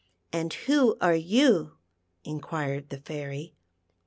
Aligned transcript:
"And 0.41 0.51
who 0.51 0.97
are 0.99 1.13
you?" 1.13 1.73
inquired 2.23 2.89
the 2.89 2.97
Fairy. 2.97 3.53